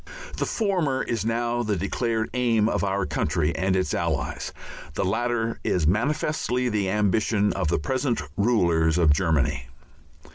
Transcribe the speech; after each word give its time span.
The 0.37 0.47
former 0.47 1.03
is 1.03 1.25
now 1.25 1.61
the 1.61 1.75
declared 1.75 2.31
Aim 2.33 2.67
of 2.67 2.83
our 2.83 3.05
country 3.05 3.55
and 3.55 3.75
its 3.75 3.93
Allies; 3.93 4.51
the 4.95 5.05
latter 5.05 5.59
is 5.63 5.85
manifestly 5.85 6.69
the 6.69 6.89
ambition 6.89 7.53
of 7.53 7.67
the 7.67 7.77
present 7.77 8.19
rulers 8.35 8.97
of 8.97 9.13
Germany. 9.13 9.67